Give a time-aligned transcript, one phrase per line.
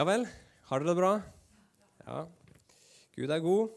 [0.00, 0.22] Ja vel,
[0.64, 1.08] har dere det bra?
[2.06, 2.20] Ja.
[3.12, 3.74] Gud er god.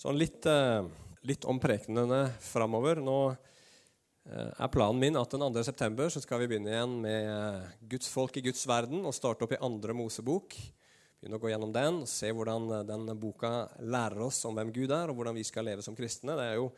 [0.00, 0.86] Sånn litt, eh,
[1.28, 2.96] litt om prekenene framover.
[3.04, 5.60] Nå eh, er planen min at den 2.
[5.66, 9.44] september så skal vi begynne igjen med eh, Guds folk i Guds verden og starte
[9.44, 10.56] opp i andre Mosebok.
[10.56, 14.88] Begynne å gå gjennom den og se hvordan den boka lærer oss om hvem Gud
[14.88, 16.32] er, og hvordan vi skal leve som kristne.
[16.32, 16.72] Det er jo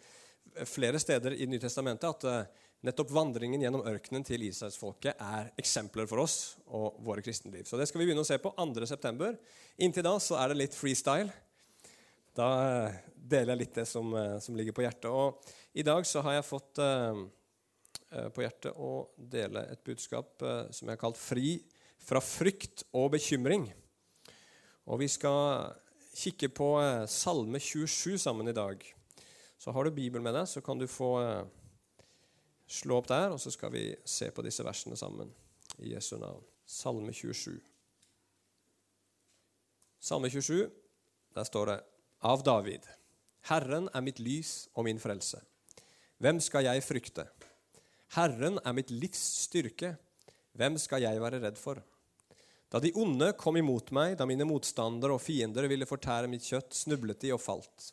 [0.67, 6.37] flere steder i Nytestamentet at Nettopp vandringen gjennom ørkenen til israelsfolket er eksempler for oss
[6.73, 7.67] og våre kristenliv.
[7.69, 9.35] Så det skal vi begynne å se på 2.9.
[9.85, 11.29] Inntil da så er det litt freestyle.
[12.37, 15.11] Da eh, deler jeg litt det som, eh, som, ligger på hjertet.
[15.13, 17.21] Og i dag så har jeg fått uh,
[18.33, 21.53] på hjertet å dele et budskap uh, som jeg har kalt 'Fri
[22.01, 23.69] fra frykt og bekymring'.
[24.89, 25.77] Og vi skal
[26.17, 28.81] kikke på uh, Salme 27 sammen i dag.
[29.61, 31.13] Så har du Bibelen med deg, så kan du få
[32.71, 35.31] slå opp der, og så skal vi se på disse versene sammen
[35.83, 36.43] i Jesu navn.
[36.67, 37.59] Salme 27.
[40.01, 40.71] Salme 27,
[41.35, 41.79] der står det
[42.25, 42.87] av David.
[43.51, 45.41] Herren er mitt lys og min frelse.
[46.21, 47.27] Hvem skal jeg frykte?
[48.17, 49.95] Herren er mitt livs styrke.
[50.59, 51.81] Hvem skal jeg være redd for?
[52.71, 56.75] Da de onde kom imot meg, da mine motstandere og fiender ville fortære mitt kjøtt,
[56.77, 57.91] snublet de og falt.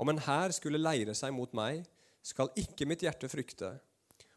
[0.00, 1.84] Om en hær skulle leire seg mot meg,
[2.24, 3.74] skal ikke mitt hjerte frykte.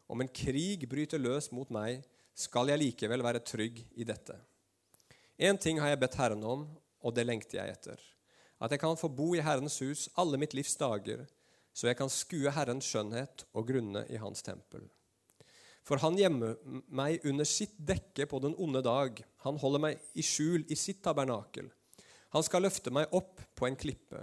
[0.07, 2.01] Om en krig bryter løs mot meg,
[2.33, 4.35] skal jeg likevel være trygg i dette.
[5.37, 6.65] Én ting har jeg bedt Herren om,
[7.03, 8.01] og det lengter jeg etter.
[8.63, 11.25] At jeg kan få bo i Herrens hus alle mitt livs dager,
[11.73, 14.85] så jeg kan skue Herrens skjønnhet og grunne i Hans tempel.
[15.83, 16.55] For han gjemmer
[16.87, 19.17] meg under sitt dekke på den onde dag.
[19.43, 21.67] Han holder meg i skjul i sitt tabernakel.
[22.33, 24.21] Han skal løfte meg opp på en klippe.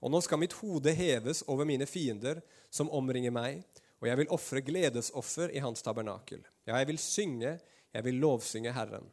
[0.00, 3.66] Og nå skal mitt hode heves over mine fiender som omringer meg,
[3.98, 6.42] og jeg vil ofre gledesoffer i hans tabernakel.
[6.66, 7.56] Ja, jeg vil synge,
[7.94, 9.08] jeg vil lovsynge Herren.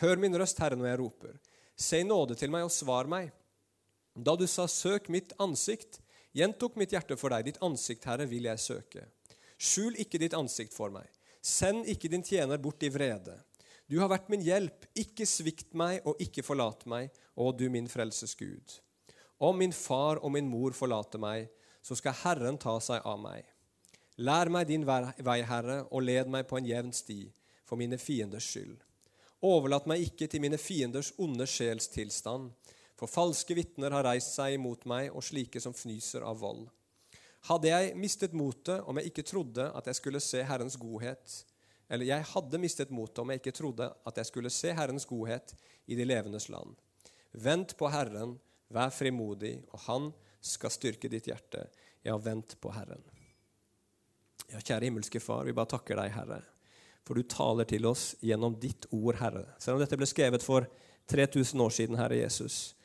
[0.00, 1.36] Hør min røst, Herre, når jeg roper.
[1.76, 3.30] Se nåde til meg og svar meg.
[4.16, 6.00] Da du sa 'søk mitt ansikt',
[6.32, 7.44] gjentok mitt hjerte for deg.
[7.44, 9.04] Ditt ansikt, Herre, vil jeg søke.
[9.58, 11.06] Skjul ikke ditt ansikt for meg.
[11.40, 13.36] Send ikke din tjener bort i vrede.
[13.88, 14.88] Du har vært min hjelp.
[14.98, 18.80] Ikke svikt meg og ikke forlat meg, å du min frelses Gud.
[19.38, 21.48] Om min far og min mor forlater meg,
[21.82, 23.44] så skal Herren ta seg av meg.
[24.16, 27.26] Lær meg din vei, Herre, og led meg på en jevn sti,
[27.68, 28.78] for mine fienders skyld.
[29.44, 32.48] Overlat meg ikke til mine fienders onde sjels tilstand,
[32.96, 36.64] for falske vitner har reist seg imot meg, og slike som fnyser av vold.
[37.50, 41.36] Hadde jeg mistet motet om jeg ikke trodde at jeg skulle se Herrens godhet,
[41.92, 45.52] eller jeg hadde mistet motet om jeg ikke trodde at jeg skulle se Herrens godhet
[45.86, 46.72] i de levendes land.
[47.36, 48.38] Vent på Herren,
[48.72, 50.08] vær frimodig, og Han
[50.40, 51.68] skal styrke ditt hjerte.
[52.02, 53.04] Ja, vent på Herren.
[54.52, 56.40] Ja, kjære himmelske Far, vi bare takker deg, Herre,
[57.06, 59.44] for du taler til oss gjennom ditt ord, Herre.
[59.58, 60.68] Selv om dette ble skrevet for
[61.10, 62.76] 3000 år siden, Herre Jesus,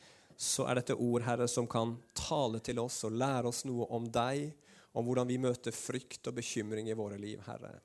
[0.42, 4.08] så er dette ord, Herre, som kan tale til oss og lære oss noe om
[4.10, 4.50] deg,
[4.98, 7.76] om hvordan vi møter frykt og bekymring i våre liv, Herre.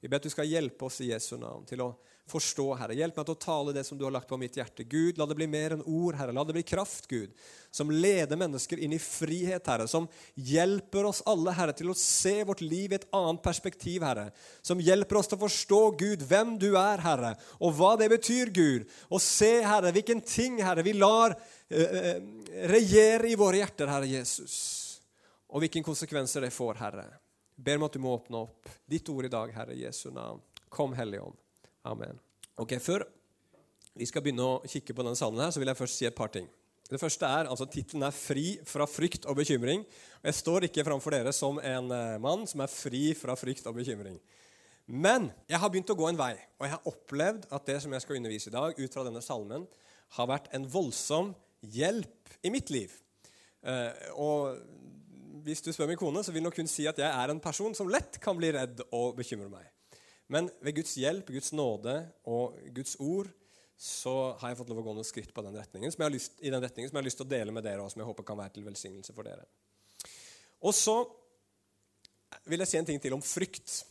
[0.00, 1.90] Vi ber at du skal hjelpe oss i Jesu navn til å
[2.30, 2.96] forstå, Herre.
[2.98, 4.84] Hjelp meg til å tale det som du har lagt på mitt hjerte.
[4.88, 6.34] Gud, la det bli mer enn ord, Herre.
[6.34, 7.34] La det bli kraft, Gud,
[7.70, 9.86] som leder mennesker inn i frihet, Herre.
[9.90, 14.32] Som hjelper oss alle, Herre, til å se vårt liv i et annet perspektiv, Herre.
[14.66, 18.50] Som hjelper oss til å forstå, Gud, hvem du er, Herre, og hva det betyr,
[18.50, 18.90] Gud.
[19.06, 22.10] Og se, Herre, hvilken ting, Herre, vi lar uh,
[22.74, 24.58] regjere i våre hjerter, Herre Jesus.
[25.54, 27.08] Og hvilke konsekvenser det får, Herre.
[27.56, 30.42] Ber om at du må åpne opp ditt ord i dag, Herre Jesu navn.
[30.68, 31.45] Kom, Hellige Ånd.
[31.86, 32.18] Amen.
[32.58, 33.04] Ok, Før
[33.96, 36.16] vi skal begynne å kikke på denne salmen, her, så vil jeg først si et
[36.16, 36.48] par ting.
[36.86, 39.82] Det første er, altså Tittelen er 'Fri fra frykt og bekymring'.
[40.20, 43.66] Og Jeg står ikke framfor dere som en uh, mann som er fri fra frykt
[43.66, 44.20] og bekymring.
[44.86, 47.92] Men jeg har begynt å gå en vei, og jeg har opplevd at det som
[47.92, 49.66] jeg skal undervise i dag, ut fra denne salmen,
[50.14, 52.92] har vært en voldsom hjelp i mitt liv.
[53.66, 54.60] Uh, og
[55.42, 57.74] hvis du spør min kone, så vil nok hun si at jeg er en person
[57.74, 59.66] som lett kan bli redd og bekymre meg.
[60.32, 63.30] Men ved Guds hjelp, Guds nåde og Guds ord
[63.76, 66.62] så har jeg fått lov å gå noen skritt på den retningen, lyst, i den
[66.64, 68.38] retningen som jeg har lyst til å dele med dere, og som jeg håper kan
[68.40, 69.44] være til velsignelse for dere.
[70.64, 70.96] Og så
[72.48, 73.82] vil jeg si en ting til om frykt.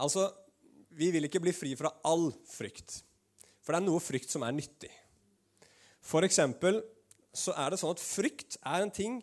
[0.00, 0.30] Altså,
[0.92, 2.98] Vi vil ikke bli fri fra all frykt,
[3.64, 4.90] for det er noe frykt som er nyttig.
[6.04, 6.82] For eksempel
[7.32, 9.14] så er det sånn at frykt er en ting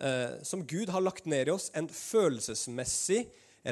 [0.00, 3.26] eh, som Gud har lagt ned i oss, en følelsesmessig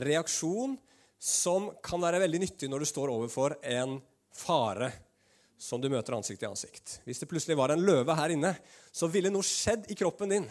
[0.04, 0.76] reaksjon
[1.22, 4.00] som kan være veldig nyttig når du står overfor en
[4.34, 4.90] fare
[5.62, 6.96] som du møter ansikt til ansikt.
[7.06, 8.50] Hvis det plutselig var en løve her inne,
[8.90, 10.48] så ville noe skjedd i kroppen din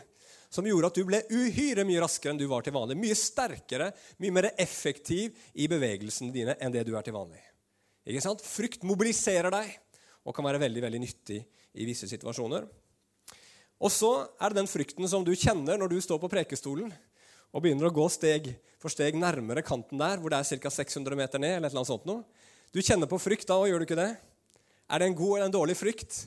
[0.51, 2.97] som gjorde at du ble uhyre mye raskere enn du var til vanlig.
[2.99, 3.89] Mye sterkere,
[4.23, 7.39] mye mer effektiv i bevegelsene dine enn det du er til vanlig.
[8.07, 8.43] Ikke sant?
[8.43, 9.75] Frykt mobiliserer deg,
[10.23, 11.39] og kan være veldig, veldig nyttig
[11.79, 12.67] i visse situasjoner.
[13.81, 16.91] Og så er det den frykten som du kjenner når du står på prekestolen
[17.51, 20.73] og begynner å gå steg for steg nærmere kanten der, hvor det er ca.
[20.73, 21.55] 600 meter ned.
[21.57, 22.23] eller et eller annet sånt noe.
[22.73, 24.11] Du kjenner på frykt da og gjør du ikke det?
[24.91, 26.23] Er det en god eller en dårlig frykt?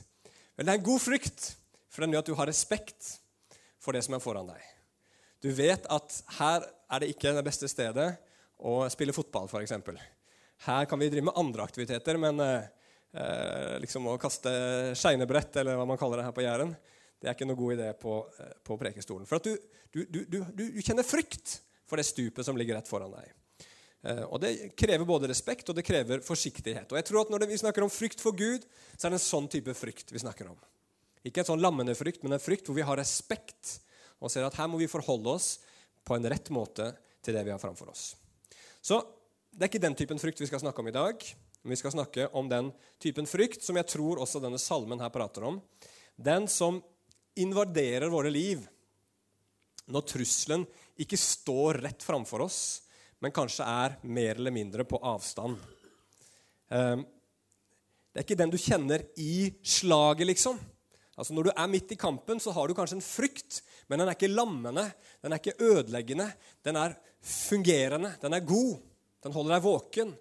[0.55, 1.49] Vel, det er en god frykt,
[1.91, 3.11] for den gjør at du har respekt
[3.81, 4.71] for det som er foran deg.
[5.43, 8.07] Du vet at her er det ikke det beste stedet
[8.57, 9.75] å spille fotball, f.eks.
[10.65, 12.71] Her kan vi drive med andre aktiviteter, men eh,
[13.19, 14.49] eh liksom å kaste
[14.97, 16.71] skeinebrett, eller hva man kaller det her på Jæren,
[17.19, 19.27] det er ikke noe god idé på, eh, på prekestolen.
[19.27, 19.57] For at du,
[19.91, 23.33] du, du, du, kjenner frykt for det stupet som ligger rett foran deg.
[24.05, 26.91] Eh, og Det krever både respekt og det krever forsiktighet.
[26.91, 28.65] Og jeg tror at Når vi snakker om frykt for Gud,
[28.97, 30.57] så er det en sånn type frykt vi snakker om.
[31.25, 33.79] Ikke en sånn lammende frykt, men en frykt hvor vi har respekt
[34.21, 35.59] og ser at her må vi forholde oss
[36.05, 36.93] på en rett måte
[37.25, 38.13] til det vi har framfor oss.
[38.81, 39.01] Så
[39.51, 41.17] det er ikke den typen frykt vi skal snakke om i dag.
[41.65, 42.67] Men vi skal snakke om den
[43.01, 45.57] typen frykt som jeg tror også denne salmen her prater om.
[46.13, 46.77] Den som
[47.33, 48.61] invaderer våre liv
[49.91, 50.65] når trusselen
[51.01, 52.59] ikke står rett framfor oss,
[53.21, 55.57] men kanskje er mer eller mindre på avstand.
[56.73, 57.03] Ehm,
[58.11, 60.59] det er ikke den du kjenner i slaget, liksom.
[61.15, 64.09] Altså Når du er midt i kampen, så har du kanskje en frykt, men den
[64.09, 64.83] er ikke lammende,
[65.23, 66.27] den er ikke ødeleggende.
[66.63, 68.79] Den er fungerende, den er god,
[69.23, 70.15] den holder deg våken.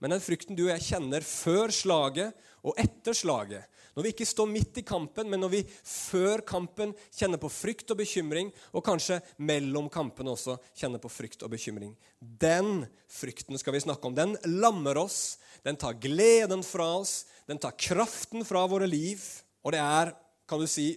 [0.00, 2.32] Men den frykten du og jeg kjenner før slaget
[2.66, 6.94] og etter slaget, når vi ikke står midt i kampen, men når vi før kampen
[7.12, 11.92] kjenner på frykt og bekymring, og kanskje mellom kampene også kjenner på frykt og bekymring.
[12.20, 14.16] Den frykten skal vi snakke om.
[14.16, 15.36] Den lammer oss,
[15.66, 19.20] den tar gleden fra oss, den tar kraften fra våre liv.
[19.62, 20.14] Og det er,
[20.48, 20.94] kan du si,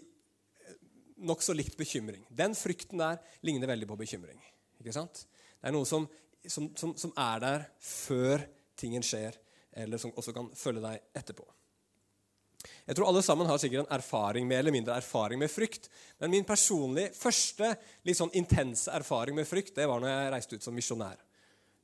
[1.26, 2.24] nokså likt bekymring.
[2.30, 4.40] Den frykten der ligner veldig på bekymring.
[4.80, 5.26] Ikke sant?
[5.60, 6.08] Det er noe som,
[6.48, 8.48] som, som, som er der før
[8.80, 9.36] tingen skjer,
[9.76, 11.46] eller som også kan følge deg etterpå.
[12.86, 15.90] Jeg tror alle sammen har sikkert en erfaring med eller mindre erfaring med frykt.
[16.22, 17.72] Men min personlige første
[18.06, 21.18] litt sånn intense erfaring med frykt det var når jeg reiste ut som misjonær.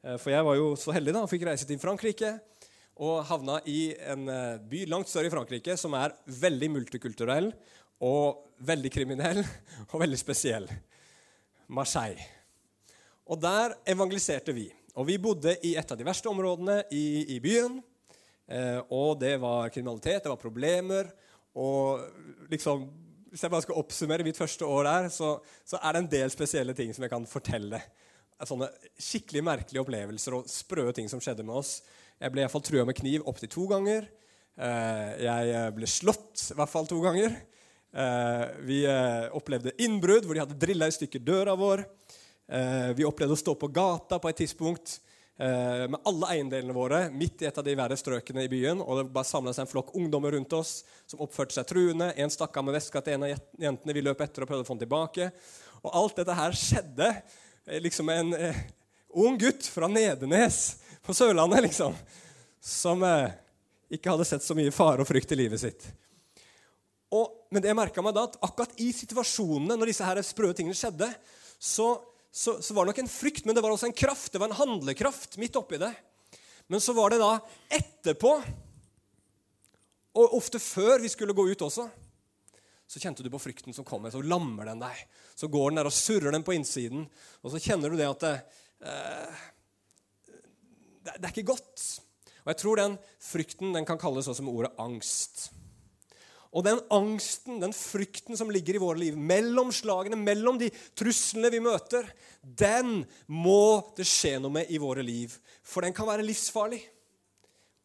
[0.04, 2.36] Eh, for jeg var jo så heldig da, og fikk reise til Frankrike
[3.02, 7.52] og havna i en eh, by langt større i Frankrike som er veldig multikulturell
[8.06, 9.42] og veldig kriminell
[9.92, 10.70] og veldig spesiell.
[11.72, 12.20] Marseille.
[13.32, 14.68] Og der evangeliserte vi.
[15.00, 17.78] Og vi bodde i et av de verste områdene i, i byen.
[18.52, 21.10] Eh, og det var kriminalitet, det var problemer.
[21.60, 22.04] Og
[22.52, 22.86] liksom,
[23.32, 25.34] hvis jeg bare skal oppsummere mitt første år der, så,
[25.68, 27.82] så er det en del spesielle ting som jeg kan fortelle.
[28.42, 31.80] Sånne skikkelig merkelige opplevelser og sprø ting som skjedde med oss.
[32.22, 34.10] Jeg ble iallfall trua med kniv opptil to ganger.
[34.58, 37.38] Eh, jeg ble slått i hvert fall to ganger.
[37.92, 38.82] Eh, vi
[39.38, 41.86] opplevde innbrudd hvor de hadde drilla i stykker døra vår.
[42.98, 45.11] Vi opplevde å stå på gata på et tidspunkt Eh,
[45.42, 48.82] med alle eiendelene våre midt i et av de verre strøkene i byen.
[48.84, 52.12] og Det bare samla seg en flokk ungdommer rundt oss som oppførte seg truende.
[52.14, 53.32] En stakk av med veska til en av
[53.64, 53.96] jentene.
[53.96, 55.32] Vi løp etter og prøvde å få den tilbake.
[55.82, 57.10] Og alt dette her skjedde
[57.82, 58.62] liksom med en eh,
[59.10, 61.96] ung gutt fra Nedenes på Sørlandet, liksom,
[62.62, 63.34] som eh,
[63.92, 65.88] ikke hadde sett så mye fare og frykt i livet sitt.
[67.12, 70.78] Og, men det jeg meg da, at akkurat i situasjonene når disse her sprø tingene
[70.78, 71.10] skjedde,
[71.60, 71.94] så
[72.32, 74.32] så, så, var det nok en frykt, men det var også en kraft.
[74.32, 75.92] Det var en handlekraft midt oppi det.
[76.72, 77.34] Men så var det da
[77.76, 78.38] etterpå,
[80.16, 81.88] og ofte før vi skulle gå ut også,
[82.92, 84.12] så kjente du på frykten som kommer.
[84.12, 84.98] Så lammer den deg.
[85.36, 87.06] Så går den der og surrer den på innsiden.
[87.40, 88.34] Og så kjenner du det at det,
[88.84, 89.44] eh,
[91.00, 91.86] det, det er ikke godt.
[92.42, 95.48] Og jeg tror den frykten den kan kalles også med ordet angst.
[96.52, 100.68] Og den angsten, den frykten som ligger i våre liv, mellom slagene, mellom de
[101.00, 102.10] truslene vi møter,
[102.44, 105.38] den må det skje noe med i våre liv.
[105.64, 106.82] For den kan være livsfarlig.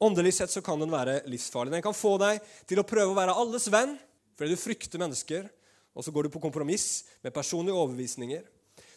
[0.03, 1.77] Åndelig sett så kan den være livsfarlig.
[1.77, 3.95] Den kan få deg til å prøve å være alles venn
[4.37, 5.47] fordi du frykter mennesker,
[5.97, 8.43] og så går du på kompromiss med personlige overbevisninger.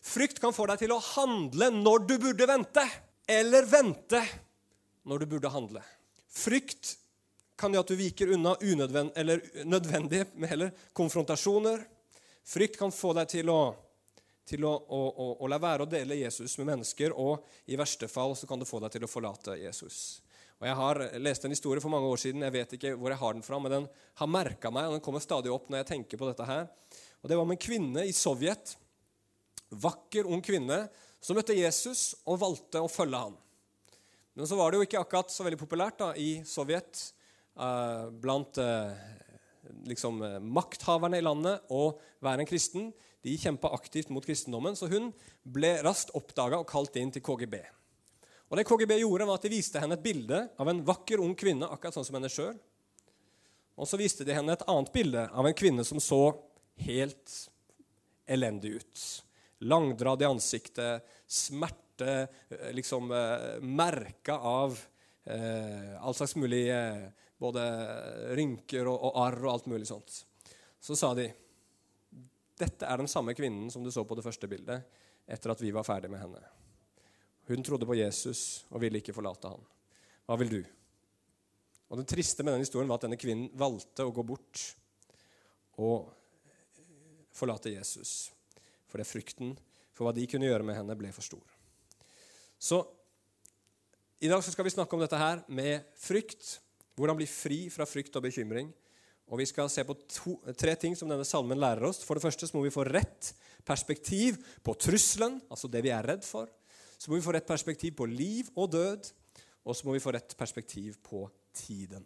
[0.03, 2.83] Frykt kan få deg til å handle når du burde vente,
[3.23, 4.19] eller vente
[5.07, 5.83] når du burde handle.
[6.27, 6.97] Frykt
[7.59, 11.83] kan gjøre at du viker unna unødvend, eller nødvendige heller, konfrontasjoner.
[12.47, 13.59] Frykt kan få deg til, å,
[14.47, 15.01] til å, å,
[15.35, 18.69] å, la være å dele Jesus med mennesker, og i verste fall så kan det
[18.69, 20.21] få deg til å forlate Jesus.
[20.59, 23.21] Og Jeg har lest en historie for mange år siden, jeg vet ikke hvor jeg
[23.21, 23.85] har den fra, men den
[24.19, 26.65] har merka meg, og den kommer stadig opp når jeg tenker på dette her.
[27.21, 28.73] Og Det var om en kvinne i Sovjet,
[29.69, 30.87] vakker, ung kvinne,
[31.21, 33.37] som møtte Jesus og valgte å følge ham.
[34.33, 37.09] Men så var det jo ikke akkurat så veldig populært da, i Sovjet
[37.59, 38.95] uh, blant uh,
[39.87, 41.91] liksom, uh, makthaverne i landet å
[42.23, 42.89] være en kristen.
[43.25, 45.11] De kjempa aktivt mot kristendommen, så hun
[45.43, 47.59] ble raskt oppdaga og kalt inn til KGB.
[48.49, 51.35] Og det KGB gjorde var at De viste henne et bilde av en vakker, ung
[51.37, 52.55] kvinne, akkurat sånn som henne sjøl.
[53.79, 56.23] Og så viste de henne et annet bilde av en kvinne som så
[56.83, 57.35] helt
[58.29, 59.03] elendig ut.
[59.69, 64.79] Langdradd i ansiktet, smerte, eh, liksom eh, merka av
[65.23, 67.07] eh, all slags mulig eh,
[67.39, 67.63] både
[68.37, 70.23] rynker og, og arr og alt mulig sånt.
[70.79, 71.29] Så sa de
[72.59, 74.83] dette er den samme kvinnen som du så på det første bildet,
[75.29, 76.41] etter at vi var ferdig med henne.
[77.47, 79.63] Hun trodde på Jesus og ville ikke forlate han.
[80.27, 80.59] Hva vil du?
[81.89, 84.65] Og Det triste med den historien var at denne kvinnen valgte å gå bort
[85.79, 86.11] og
[87.33, 88.29] forlate Jesus.
[88.91, 89.55] Fordi frykten
[89.95, 91.55] for hva de kunne gjøre med henne, ble for stor.
[92.59, 92.83] Så
[94.19, 96.57] i dag skal vi snakke om dette her med frykt.
[96.99, 98.71] Hvordan bli fri fra frykt og bekymring.
[99.29, 102.01] Og Vi skal se på to, tre ting som denne salmen lærer oss.
[102.03, 103.31] For det første så må vi få rett
[103.65, 106.49] perspektiv på trusselen, altså det vi er redd for.
[106.97, 109.11] Så må vi få rett perspektiv på liv og død.
[109.63, 112.03] Og så må vi få rett perspektiv på tiden.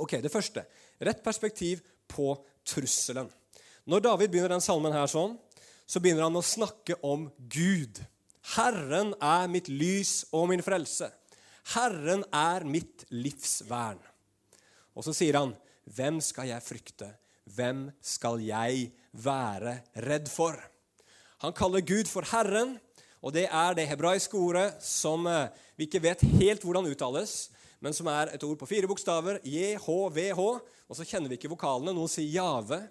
[0.00, 0.64] Ok, Det første
[1.00, 2.34] rett perspektiv på
[2.64, 3.30] trusselen.
[3.86, 5.38] Når David begynner den salmen her sånn,
[5.86, 8.02] så begynner han å snakke om Gud.
[8.56, 11.10] Herren er mitt lys og min frelse.
[11.74, 14.00] Herren er mitt livsvern.
[14.96, 15.54] Og så sier han
[15.90, 17.08] hvem skal jeg frykte?
[17.50, 20.58] Hvem skal jeg være redd for?
[21.40, 22.76] Han kaller Gud for Herren,
[23.24, 27.50] og det er det hebraiske ordet som eh, vi ikke vet helt hvordan uttales,
[27.80, 30.40] men som er et ord på fire bokstaver, JHVH.
[30.40, 31.94] Og så kjenner vi ikke vokalene.
[31.96, 32.82] Noen sier Jave.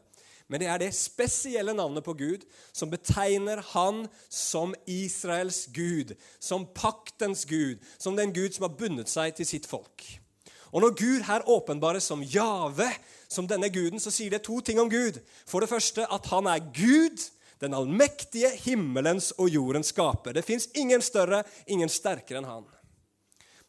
[0.49, 6.65] Men det er det spesielle navnet på Gud som betegner han som Israels Gud, som
[6.73, 10.05] paktens Gud, som den Gud som har bundet seg til sitt folk.
[10.73, 12.89] Og Når Gud her åpenbares som Jave,
[13.29, 15.17] som denne guden, så sier det to ting om Gud.
[15.45, 17.29] For det første at han er Gud,
[17.61, 20.33] den allmektige himmelens og jordens skaper.
[20.33, 22.67] Det fins ingen større, ingen sterkere enn han.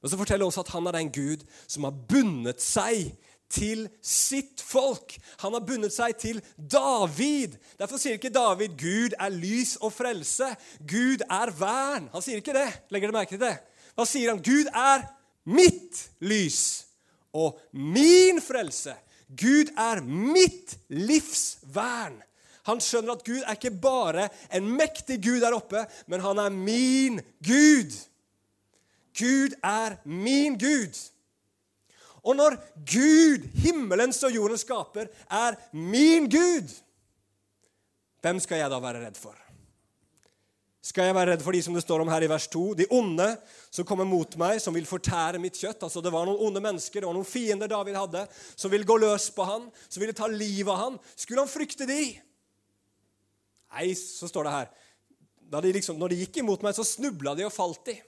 [0.01, 3.11] Men så forteller også at han er den Gud som har bundet seg
[3.51, 5.17] til sitt folk.
[5.43, 7.57] Han har bundet seg til David.
[7.79, 10.55] Derfor sier ikke David 'Gud er lys og frelse'.
[10.87, 12.09] Gud er vern.
[12.13, 12.69] Han sier ikke det.
[12.91, 13.57] Legger du merke til det?
[13.95, 14.43] Hva sier han?
[14.43, 15.07] Gud er
[15.51, 16.87] mitt lys
[17.35, 18.95] og min frelse.
[19.31, 22.19] Gud er mitt livsvern.
[22.69, 26.51] Han skjønner at Gud er ikke bare en mektig Gud der oppe, men han er
[26.55, 27.95] min Gud.
[29.19, 30.99] Gud er min Gud.
[32.25, 36.73] Og når Gud, himmelens og jordens skaper, er min Gud,
[38.21, 39.37] hvem skal jeg da være redd for?
[40.85, 42.63] Skal jeg være redd for de som det står om her i vers 2?
[42.79, 43.27] De onde
[43.69, 45.85] som kommer mot meg, som vil fortære mitt kjøtt.
[45.87, 48.25] Altså Det var noen onde mennesker, det var noen fiender David hadde,
[48.57, 50.97] som ville gå løs på han, som ville ta livet av han.
[51.15, 52.01] Skulle han frykte de?
[53.71, 54.71] Nei, så står det her.
[55.61, 57.99] De liksom, når de gikk imot meg, så snubla de og falt de.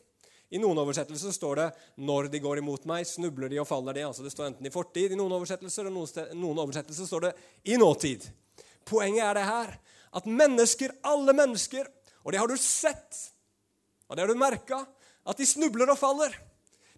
[0.52, 4.06] I noen oversettelser står det 'når de går imot meg, snubler de og faller de'.
[4.06, 7.34] Altså Det står enten i fortid i noen oversettelser, og noen, noen oversettelser står det
[7.64, 8.28] 'i nåtid'.
[8.84, 9.78] Poenget er det her
[10.12, 11.86] at mennesker, alle mennesker,
[12.24, 13.32] og det har du sett,
[14.08, 14.86] og det har du merka,
[15.26, 16.34] at de snubler og faller.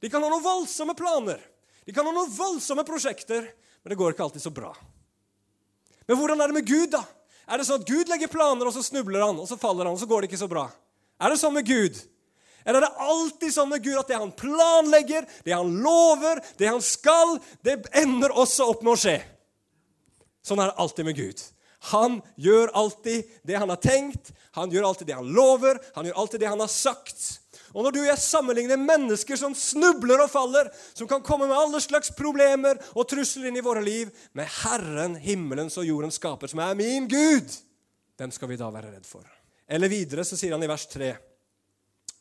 [0.00, 1.40] De kan ha noen voldsomme planer,
[1.86, 3.46] de kan ha noen voldsomme prosjekter,
[3.84, 4.74] men det går ikke alltid så bra.
[6.08, 7.04] Men hvordan er det med Gud, da?
[7.46, 9.94] Er det sånn at Gud legger planer, og så snubler han, og så faller han,
[9.94, 10.66] og så går det ikke så bra?
[11.20, 12.00] Er det sånn med Gud?
[12.64, 16.70] Eller er det alltid sånn med Gud at det han planlegger, det han lover, det
[16.70, 19.18] han skal, det ender også opp med å skje?
[20.44, 21.44] Sånn er det alltid med Gud.
[21.92, 26.20] Han gjør alltid det han har tenkt, han gjør alltid det han lover, han gjør
[26.22, 27.26] alltid det han har sagt.
[27.74, 31.58] Og når du og jeg sammenligner mennesker som snubler og faller, som kan komme med
[31.58, 36.48] alle slags problemer og trusler inn i våre liv, med Herren, himmelens og jordens skaper,
[36.48, 37.50] som er min Gud,
[38.16, 39.26] hvem skal vi da være redd for?
[39.66, 41.10] Eller videre så sier han i vers 3.: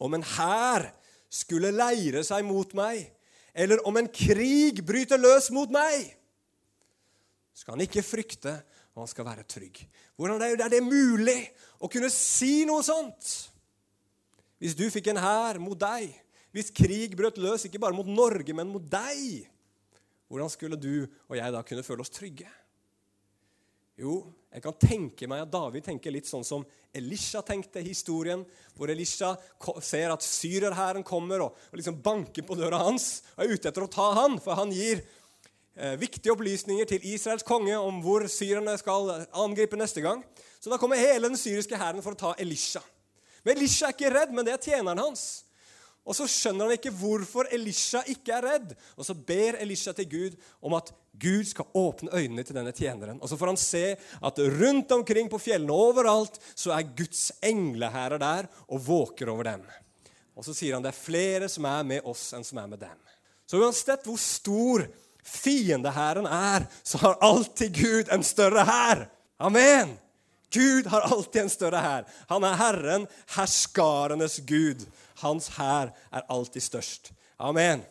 [0.04, 0.90] Om en hær
[1.34, 3.08] skulle leire seg mot meg,
[3.54, 6.12] eller om en krig bryter løs mot meg,
[7.54, 8.58] skal han ikke frykte,
[8.94, 9.80] og han skal være trygg.
[10.18, 11.38] Hvordan er det mulig
[11.82, 13.30] å kunne si noe sånt?
[14.62, 16.12] Hvis du fikk en hær mot deg,
[16.54, 19.48] hvis krig brøt løs ikke bare mot Norge, men mot deg,
[20.30, 22.50] hvordan skulle du og jeg da kunne føle oss trygge?
[24.00, 26.64] Jo, jeg kan tenke meg at David tenker litt sånn som
[26.98, 28.42] Elisha tenkte i historien,
[28.74, 29.36] hvor Elisha
[29.86, 33.86] ser at syrerhæren kommer og, og liksom banker på døra hans og er ute etter
[33.86, 35.04] å ta han, for han gir
[35.78, 40.26] eh, viktige opplysninger til Israels konge om hvor syrerne skal angripe neste gang.
[40.58, 42.82] Så da kommer hele den syriske hæren for å ta Elisha.
[43.46, 45.44] Men Elisha er ikke redd, men det er tjeneren hans.
[46.04, 48.74] Og så skjønner han ikke hvorfor Elisha ikke er redd.
[49.00, 53.22] Og så ber Elisha til Gud om at Gud skal åpne øynene til denne tjeneren.
[53.22, 58.20] Og så får han se at rundt omkring på fjellene overalt så er Guds englehærer
[58.20, 59.64] der og våker over dem.
[60.36, 62.84] Og så sier han det er flere som er med oss enn som er med
[62.84, 63.00] dem.
[63.48, 64.88] Så uansett hvor stor
[65.24, 69.06] fiendehæren er, så har alltid Gud en større hær.
[69.40, 70.00] Amen!
[70.54, 72.04] Gud har alltid en større hær.
[72.30, 74.84] Han er Herren, herskarenes Gud.
[75.24, 77.12] Hans hær er alltid størst.
[77.42, 77.82] Amen.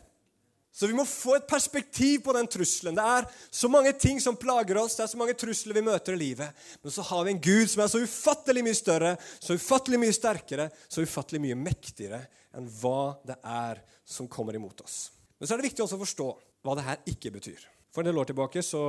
[0.73, 2.95] Så vi må få et perspektiv på den trusselen.
[2.97, 6.15] Det er så mange ting som plager oss, det er så mange trusler vi møter
[6.15, 6.63] i livet.
[6.81, 10.15] Men så har vi en Gud som er så ufattelig mye større, så ufattelig mye
[10.17, 12.23] sterkere, så ufattelig mye mektigere
[12.57, 15.11] enn hva det er som kommer imot oss.
[15.37, 16.27] Men så er det viktig også å forstå
[16.65, 17.69] hva det her ikke betyr.
[17.93, 18.81] For en del år tilbake så,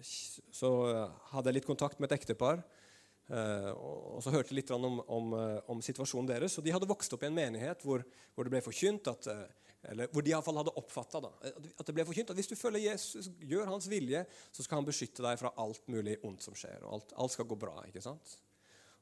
[0.00, 0.72] så
[1.34, 2.62] hadde jeg litt kontakt med et ektepar.
[3.28, 3.72] Uh,
[4.16, 6.54] og så hørte jeg litt om, om, eh, om, situasjonen deres.
[6.56, 8.00] og De hadde vokst opp i en menighet hvor,
[8.32, 12.06] hvor det ble forkynt at, uh, eller hvor de iallfall hadde oppfatta at det ble
[12.08, 15.52] forkynt at hvis du følger Jesus, gjør hans vilje, så skal han beskytte deg fra
[15.60, 16.80] alt mulig ondt som skjer.
[16.86, 18.38] og alt, alt, skal gå bra, ikke sant?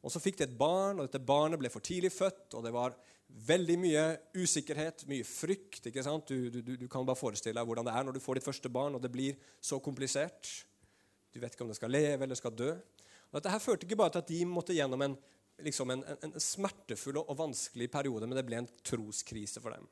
[0.03, 2.59] Og Så fikk de et barn, og dette barnet ble for tidlig født.
[2.59, 2.99] og Det var
[3.47, 4.05] veldig mye
[4.37, 5.87] usikkerhet, mye frykt.
[5.87, 6.29] ikke sant?
[6.29, 8.71] Du, du, du kan bare forestille deg hvordan det er når du får ditt første
[8.71, 10.51] barn, og det blir så komplisert.
[11.33, 12.75] Du vet ikke om det skal leve eller skal dø.
[13.37, 15.15] Og Dette her førte ikke bare til at de måtte gjennom en,
[15.61, 19.85] liksom en, en, smertefull og vanskelig periode, men det ble en troskrise for dem.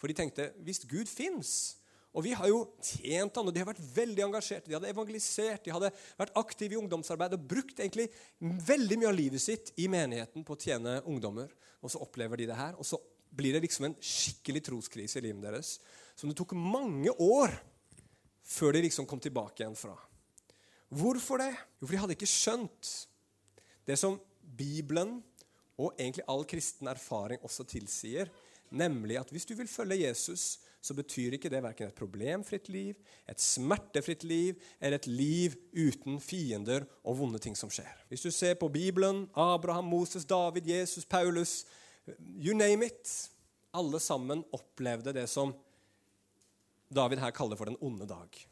[0.00, 1.76] For de tenkte hvis Gud fins
[2.16, 5.66] og vi har jo tjent han, og De har vært veldig engasjerte, de hadde evangelisert,
[5.66, 8.06] de hadde vært aktive i ungdomsarbeid og brukt egentlig
[8.40, 11.52] veldig mye av livet sitt i menigheten på å tjene ungdommer.
[11.84, 12.96] Og så opplever de det her, og så
[13.36, 15.74] blir det liksom en skikkelig troskrise i livet deres.
[16.16, 17.52] Som det tok mange år
[18.48, 19.92] før de liksom kom tilbake igjen fra.
[20.88, 21.52] Hvorfor det?
[21.80, 22.92] Jo, for de hadde ikke skjønt
[23.86, 24.20] det som
[24.56, 25.18] Bibelen
[25.76, 28.30] og egentlig all kristen erfaring også tilsier,
[28.70, 32.94] Nemlig at hvis du vil følge Jesus, så betyr ikke det verken et problemfritt liv,
[33.28, 38.04] et smertefritt liv eller et liv uten fiender og vonde ting som skjer.
[38.08, 41.64] Hvis du ser på Bibelen, Abraham, Moses, David, Jesus, Paulus
[42.38, 43.30] You name it.
[43.74, 45.50] Alle sammen opplevde det som
[46.94, 48.46] David her kaller for den onde dag.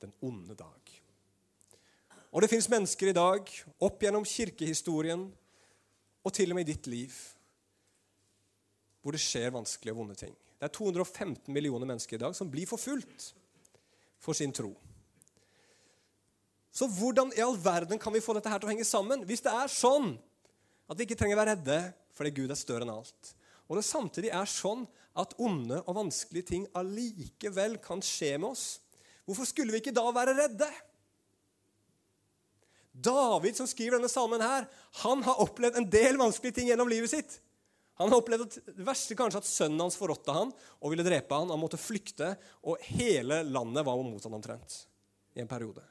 [0.00, 0.79] Den onde dag.
[2.30, 3.48] Og det fins mennesker i dag,
[3.82, 5.26] opp gjennom kirkehistorien
[6.20, 7.14] og til og med i ditt liv,
[9.00, 10.34] hvor det skjer vanskelige og vonde ting.
[10.60, 13.30] Det er 215 millioner mennesker i dag som blir forfulgt
[14.20, 14.74] for sin tro.
[16.70, 19.42] Så hvordan i all verden kan vi få dette her til å henge sammen hvis
[19.42, 20.12] det er sånn
[20.90, 21.78] at vi ikke trenger å være redde
[22.14, 23.32] fordi Gud er større enn alt,
[23.70, 24.84] og det samtidig er sånn
[25.18, 28.64] at onde og vanskelige ting allikevel kan skje med oss?
[29.26, 30.68] Hvorfor skulle vi ikke da være redde?
[32.90, 34.66] David, som skriver denne salmen, her,
[35.04, 37.38] han har opplevd en del vanskelige ting gjennom livet sitt.
[38.00, 41.52] Han opplevde at det verste kanskje at sønnen hans forrådte han og ville drepe han.
[41.52, 42.32] Han måtte flykte,
[42.64, 44.78] og hele landet var mot han omtrent
[45.36, 45.84] i en periode.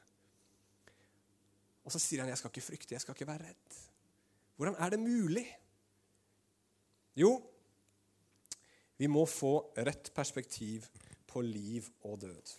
[1.86, 3.78] Og så sier han, 'Jeg skal ikke frykte, jeg skal ikke være redd'.
[4.56, 5.46] Hvordan er det mulig?
[7.16, 7.42] Jo,
[8.96, 10.86] vi må få rett perspektiv
[11.26, 12.52] på liv og død.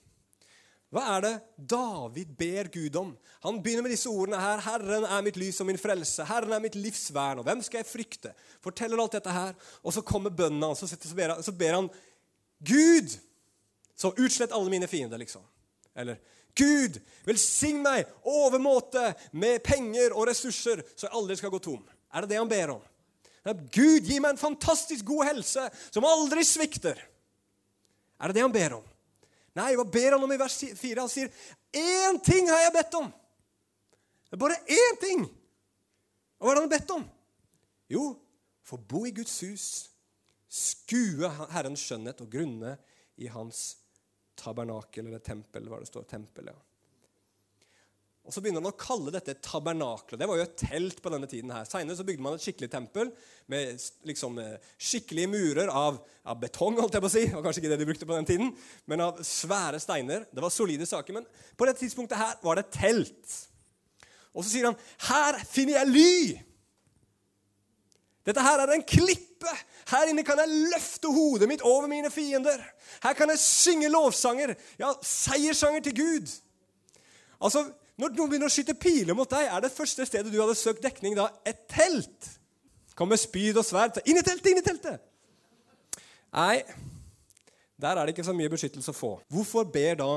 [0.92, 1.36] Hva er det
[1.72, 3.12] David ber Gud om?
[3.46, 4.60] Han begynner med disse ordene her.
[4.60, 6.26] 'Herren er mitt lys og min frelse.
[6.28, 8.34] Herren er mitt livsvern.' Og hvem skal jeg frykte?
[8.60, 9.56] Forteller alt dette her.
[9.84, 11.90] Og så kommer bønnen hans, og så ber, han,
[12.60, 13.16] Gud!
[13.96, 15.44] Så utslett alle mine fiender, liksom.
[15.96, 16.20] Eller
[16.58, 21.84] Gud, velsign meg overmåte med penger og ressurser, så jeg aldri skal gå tom.
[22.12, 22.82] Er det det han ber om?
[23.72, 27.00] Gud, gi meg en fantastisk god helse som aldri svikter.
[28.20, 28.91] Er det det han ber om?
[29.58, 31.00] Nei, hva ber han om i vers 4?
[31.02, 31.32] Han sier,
[31.74, 33.12] 'Én ting har jeg bedt om.'
[34.32, 35.26] Det er bare én ting.
[36.40, 37.04] Og hva har han bedt om?
[37.92, 38.16] Jo,
[38.64, 39.66] få bo i Guds hus,
[40.48, 42.78] skue Herrens skjønnhet og grunne
[43.18, 43.78] i hans
[44.40, 46.08] tabernakel, eller tempel, hva det står.
[46.08, 46.56] Tempel, ja.
[48.22, 50.20] Og Så begynner han å kalle dette tabernaklet.
[50.22, 51.50] Det var jo et telt på denne tiden.
[51.50, 51.66] her.
[51.66, 53.10] Senere så bygde man et skikkelig tempel
[53.50, 56.78] med liksom, eh, skikkelige murer av, av, betong.
[56.78, 57.26] holdt jeg på å si.
[57.26, 60.28] Det var kanskje ikke det de brukte på den tiden, men av svære steiner.
[60.32, 61.14] Det var solide saker.
[61.14, 61.26] Men
[61.58, 63.48] på dette tidspunktet her var det et telt.
[64.34, 66.42] Og så sier han, 'Her finner jeg ly'.
[68.26, 69.50] Dette her er en klippe.
[69.90, 72.62] Her inne kan jeg løfte hodet mitt over mine fiender.
[73.02, 76.30] Her kan jeg synge lovsanger, ja, seierssanger til Gud.
[77.42, 77.66] Altså,
[78.02, 80.82] når noen begynner å skyte piler mot deg, er det første stedet du hadde søkt
[80.82, 82.32] dekning da et telt?
[82.98, 84.02] Kom med spyd og sverd.
[84.10, 84.50] Inn i teltet!
[84.52, 85.06] Inn i teltet!
[86.32, 86.64] Nei,
[87.82, 89.12] der er det ikke så mye beskyttelse å få.
[89.32, 90.10] Hvorfor ber da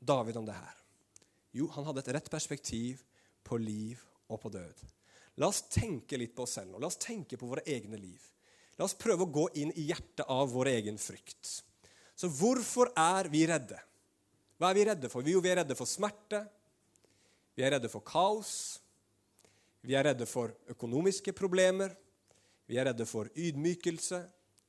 [0.00, 0.80] David om det her?
[1.54, 3.02] Jo, han hadde et rett perspektiv
[3.46, 4.00] på liv
[4.32, 4.84] og på død.
[5.42, 6.80] La oss tenke litt på oss selv nå.
[6.82, 8.20] La oss tenke på våre egne liv.
[8.78, 11.60] La oss prøve å gå inn i hjertet av vår egen frykt.
[12.14, 13.78] Så hvorfor er vi redde?
[14.58, 15.26] Hva er vi redde for?
[15.26, 16.44] Jo, vi er redde for smerte,
[17.54, 18.80] vi er redde for kaos.
[19.84, 21.92] Vi er redde for økonomiske problemer.
[22.66, 24.22] Vi er redde for ydmykelse,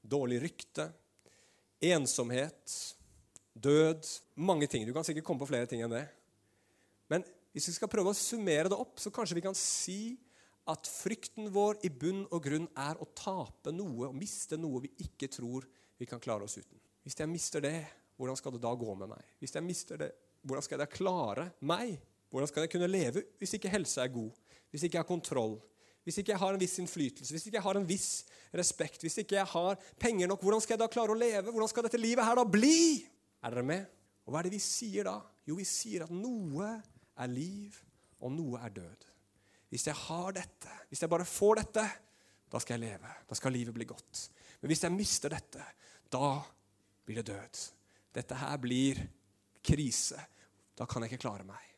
[0.04, 0.90] dårlig rykte,
[1.82, 2.76] ensomhet,
[3.56, 4.04] død,
[4.36, 4.86] mange ting.
[4.86, 6.04] Du kan sikkert komme på flere ting enn det.
[7.12, 7.24] Men
[7.56, 10.00] hvis vi skal prøve å summere det opp, så kanskje vi kan si
[10.70, 14.92] at frykten vår i bunn og grunn er å tape noe og miste noe vi
[15.06, 16.82] ikke tror vi kan klare oss uten.
[17.06, 17.78] Hvis jeg mister det,
[18.18, 19.24] hvordan skal det da gå med meg?
[19.40, 20.10] Hvis jeg mister det,
[20.42, 21.96] hvordan skal jeg da klare meg?
[22.36, 24.32] Hvordan skal jeg kunne leve hvis ikke helsa er god?
[24.68, 25.54] Hvis ikke jeg har kontroll?
[26.04, 27.32] Hvis ikke jeg har en viss innflytelse?
[27.32, 28.10] Hvis ikke jeg har en viss
[28.52, 29.06] respekt?
[29.06, 31.48] Hvis ikke jeg har penger nok, hvordan skal jeg da klare å leve?
[31.48, 33.06] Hvordan skal dette livet her da bli?
[33.40, 33.86] Er dere med?
[34.28, 35.16] Og hva er det vi sier da?
[35.48, 36.74] Jo, vi sier at noe
[37.24, 37.78] er liv,
[38.20, 39.08] og noe er død.
[39.72, 41.86] Hvis jeg har dette, hvis jeg bare får dette,
[42.52, 43.14] da skal jeg leve.
[43.30, 44.26] Da skal livet bli godt.
[44.60, 45.64] Men hvis jeg mister dette,
[46.12, 46.34] da
[47.08, 47.64] blir det død.
[48.20, 49.00] Dette her blir
[49.66, 50.20] krise.
[50.76, 51.75] Da kan jeg ikke klare meg.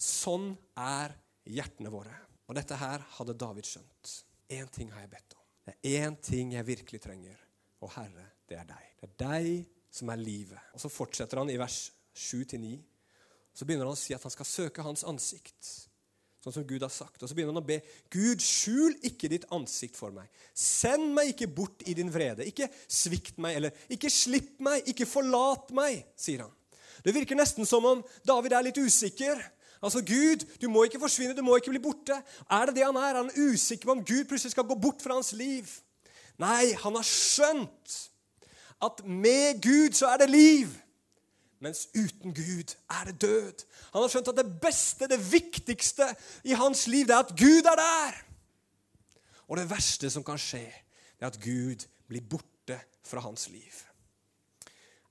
[0.00, 1.12] Sånn er
[1.44, 2.14] hjertene våre.
[2.48, 4.14] Og dette her hadde David skjønt.
[4.50, 5.44] Én ting har jeg bedt om.
[5.66, 7.36] Det er én ting jeg virkelig trenger.
[7.84, 8.88] Og Herre, det er deg.
[8.98, 9.50] Det er deg
[9.94, 10.72] som er livet.
[10.74, 11.84] Og så fortsetter han i vers
[12.16, 12.74] 7-9.
[13.54, 15.70] Så begynner han å si at han skal søke hans ansikt
[16.40, 17.20] sånn som Gud har sagt.
[17.20, 17.80] Og så begynner han å be
[18.12, 20.30] Gud, skjul ikke ditt ansikt for meg.
[20.56, 22.46] Send meg ikke bort i din vrede.
[22.48, 26.54] Ikke svikt meg, eller ikke slipp meg, ikke forlat meg, sier han.
[27.04, 29.40] Det virker nesten som om David er litt usikker.
[29.82, 32.18] Altså, Gud, du må ikke forsvinne, du må ikke bli borte.
[32.50, 33.16] Er det det han er?
[33.22, 35.68] Han er usikker på om Gud plutselig skal gå bort fra hans liv.
[36.40, 37.96] Nei, han har skjønt
[38.84, 40.68] at med Gud så er det liv.
[41.60, 43.64] Mens uten Gud er det død.
[43.92, 46.08] Han har skjønt at det beste, det viktigste
[46.44, 48.22] i hans liv, det er at Gud er der.
[49.48, 50.64] Og det verste som kan skje,
[51.18, 53.84] det er at Gud blir borte fra hans liv.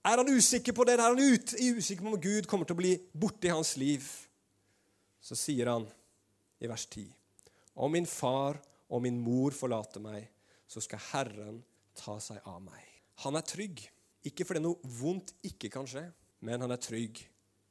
[0.06, 0.98] Er han usikker på det?
[0.98, 4.06] Er han usikker på om Gud kommer til å bli borte i hans liv?
[5.30, 5.86] Så sier han
[6.58, 7.06] i vers 10.:
[7.78, 8.58] Om min far
[8.90, 10.26] og min mor forlater meg,
[10.66, 11.60] så skal Herren
[11.94, 12.82] ta seg av meg.
[13.26, 13.84] Han er trygg,
[14.26, 16.08] ikke fordi noe vondt ikke kan skje.
[16.48, 17.20] Men han er trygg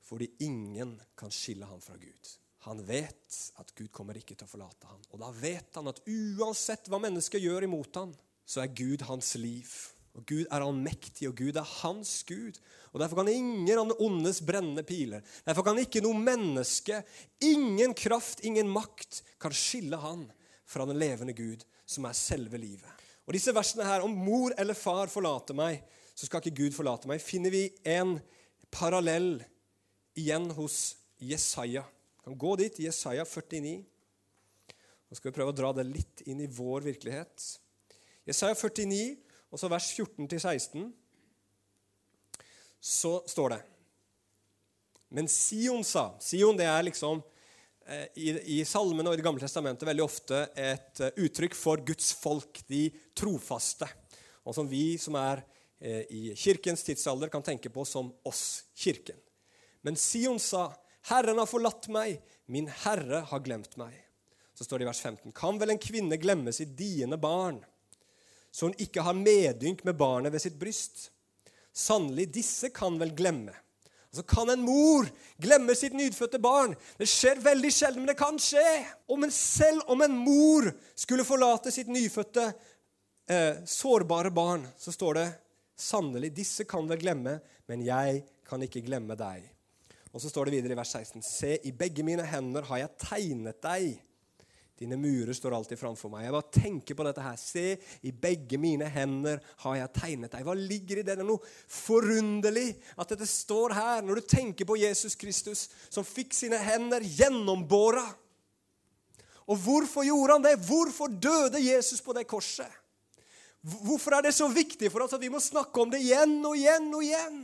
[0.09, 2.31] fordi ingen kan skille ham fra Gud.
[2.69, 5.03] Han vet at Gud kommer ikke til å forlate ham.
[5.13, 8.15] Og da vet han at uansett hva mennesket gjør imot ham,
[8.49, 9.69] så er Gud hans liv.
[10.17, 12.59] Og Gud er allmektig, og Gud er hans Gud.
[12.93, 17.03] Og Derfor kan ingen av den ondes brennende piler, derfor kan ikke noe menneske,
[17.45, 20.25] ingen kraft, ingen makt, kan skille han
[20.69, 22.89] fra den levende Gud, som er selve livet.
[23.29, 25.83] Og disse versene her, om mor eller far forlater meg,
[26.17, 28.17] så skal ikke Gud forlate meg, finner vi en
[28.75, 29.37] parallell
[30.19, 31.85] igjen hos Jesaja.
[32.19, 33.79] Vi kan gå dit, Jesaja 49.
[35.09, 37.45] Nå skal vi prøve å dra det litt inn i vår virkelighet.
[38.29, 39.15] Jesaja 49,
[39.49, 40.89] og så vers 14-16,
[42.79, 43.59] så står det
[45.17, 47.19] Men Sion sa Sion det er liksom
[47.89, 51.83] eh, i, i salmene og i Det gamle testamentet veldig ofte et uh, uttrykk for
[51.83, 52.87] Guds folk, de
[53.19, 53.89] trofaste.
[54.47, 55.43] Og som vi som er
[55.81, 59.17] Eh, i kirkens tidsalder kan tenke på som oss, kirken.
[59.81, 64.05] Men Sion sa, 'Herren har forlatt meg, min Herre har glemt meg.'
[64.55, 67.65] Så står det i vers 15.: Kan vel en kvinne glemme sitt diende barn,
[68.51, 71.09] så hun ikke har medynk med barnet ved sitt bryst?
[71.75, 73.55] Sannelig, disse kan vel glemme.
[74.09, 75.07] Altså Kan en mor
[75.37, 76.73] glemme sitt nyfødte barn?
[76.99, 78.65] Det skjer veldig sjelden, men det kan skje.
[79.09, 82.49] Og men selv om en mor skulle forlate sitt nyfødte,
[83.29, 85.29] eh, sårbare barn, så står det
[85.79, 87.37] Sannelig, disse kan vel glemme,
[87.71, 89.45] men jeg kan ikke glemme deg.
[90.11, 92.97] Og så står det videre i vers 16.: Se, i begge mine hender har jeg
[92.99, 94.01] tegnet deg.
[94.79, 96.29] Dine murer står alltid framfor meg.
[96.29, 97.39] Jeg bare tenker på dette her.
[97.41, 97.65] Se,
[98.07, 100.45] i begge mine hender har jeg tegnet deg.
[100.47, 101.17] Hva ligger i det?
[101.19, 101.43] Det er noe
[101.75, 107.03] forunderlig at dette står her, når du tenker på Jesus Kristus, som fikk sine hender
[107.03, 108.07] gjennombåra.
[109.49, 110.59] Og hvorfor gjorde han det?
[110.69, 112.71] Hvorfor døde Jesus på det korset?
[113.59, 116.55] Hvorfor er det så viktig for oss at vi må snakke om det igjen og
[116.55, 117.41] igjen og igjen?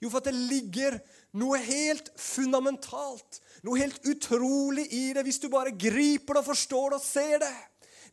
[0.00, 0.96] Jo, for at det ligger
[1.36, 6.94] noe helt fundamentalt, noe helt utrolig i det, hvis du bare griper det og forstår
[6.94, 7.56] det og ser det.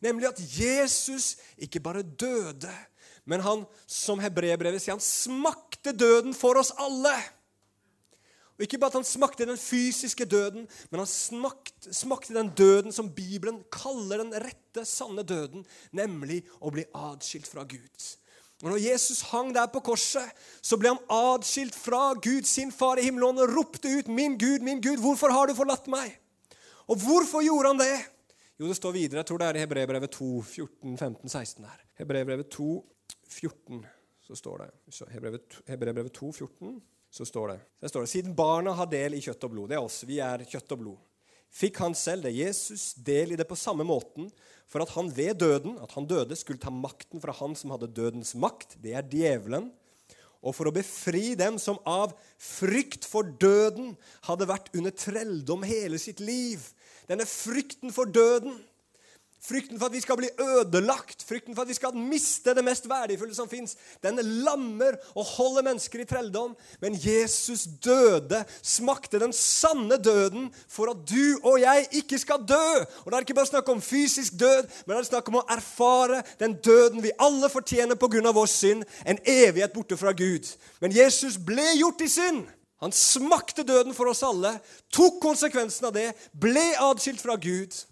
[0.04, 2.72] Nemlig at Jesus ikke bare døde,
[3.24, 7.14] men han, som hebreerbrevet sier, han smakte døden for oss alle.
[8.54, 12.94] Og Ikke bare at han smakte den fysiske døden, men han smakte, smakte, den døden
[12.94, 18.10] som Bibelen kaller den rette, sanne døden, nemlig å bli atskilt fra Gud.
[18.64, 20.24] Og når Jesus hang der på korset,
[20.64, 24.64] så ble han adskilt fra Gud, sin far i himmelen, og ropte ut, 'Min Gud,
[24.64, 26.16] min Gud, hvorfor har du forlatt meg?'
[26.88, 27.98] Og hvorfor gjorde han det?
[28.60, 29.20] Jo, det står videre.
[29.20, 31.78] Jeg tror det er i Hebreerbrevet 2, 14, 15, 16 her.
[31.98, 32.84] Hebreerbrevet 2,
[33.28, 33.86] 14,
[34.20, 34.70] så står det.
[35.68, 36.82] Hebreerbrevet 2, 14
[37.14, 39.76] så står det, så står det Siden barna har del i kjøtt og blod, det
[39.76, 41.02] er oss, vi er kjøtt og blod,
[41.54, 42.34] fikk han selv, det?
[42.36, 44.28] Jesus, del i det på samme måten,
[44.70, 47.92] for at han ved døden, at han døde, skulle ta makten fra han som hadde
[47.94, 49.70] dødens makt, det er djevelen,
[50.44, 52.12] og for å befri dem som av
[52.42, 53.94] frykt for døden
[54.26, 56.60] hadde vært under trelldom hele sitt liv.
[57.08, 58.58] Denne frykten for døden
[59.44, 62.86] Frykten for at vi skal bli ødelagt, frykten for at vi skal miste det mest
[62.88, 66.54] verdifulle som fins, den lammer og holder mennesker i trelldom.
[66.80, 72.64] Men Jesus døde, smakte den sanne døden for at du og jeg ikke skal dø.
[73.04, 75.46] Og Det er ikke bare snakk om fysisk død, men det er snakk om å
[75.52, 78.32] erfare den døden vi alle fortjener pga.
[78.32, 80.48] vår synd, en evighet borte fra Gud.
[80.80, 82.46] Men Jesus ble gjort i synd.
[82.80, 84.58] Han smakte døden for oss alle,
[84.92, 87.84] tok konsekvensen av det, ble adskilt fra Gud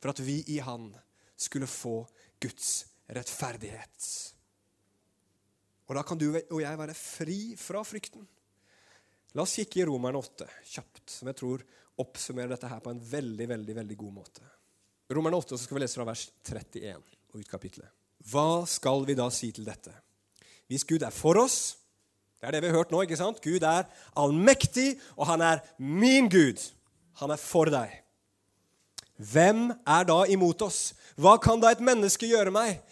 [0.00, 0.90] for at vi i Han
[1.36, 2.00] skulle få
[2.40, 4.08] Guds rettferdighet.
[5.86, 8.24] Og da kan du og jeg være fri fra frykten.
[9.36, 11.64] La oss kikke i Romerne 8 kjapt, som jeg tror
[12.00, 14.46] oppsummerer dette her på en veldig veldig, veldig god måte.
[15.12, 17.92] Romerne 8 så skal vi lese fra vers 31 og ut kapitlet.
[18.26, 19.92] Hva skal vi da si til dette?
[20.66, 21.76] Hvis Gud er for oss
[22.36, 22.98] Det er det vi har hørt nå.
[23.02, 23.38] ikke sant?
[23.40, 26.60] Gud er allmektig, og han er min Gud.
[27.22, 27.94] Han er for deg.
[29.16, 30.92] Hvem er da imot oss?
[31.16, 32.82] Hva kan da et menneske gjøre meg?